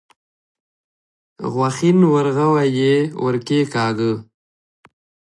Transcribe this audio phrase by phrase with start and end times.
[1.53, 4.13] غوښين ورغوی يې ور کېکاږه.